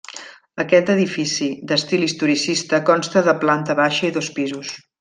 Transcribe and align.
Aquest 0.61 0.87
edifici 0.93 1.49
d'estil 1.73 2.07
historicista 2.07 2.81
consta 2.89 3.23
de 3.29 3.37
planta 3.45 3.77
baixa 3.83 4.09
i 4.11 4.15
dos 4.19 4.31
pisos. 4.41 4.75